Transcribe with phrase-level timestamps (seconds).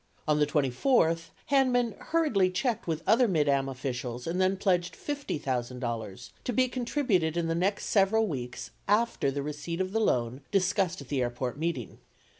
[0.27, 6.29] On the 24th, Hanman hurriedly checked with_ other Mid Am officials and then pledged $50,000
[6.43, 11.01] to be contributed in the next several weeks after the receipt of the loan discussed
[11.01, 11.99] at the airport meeting.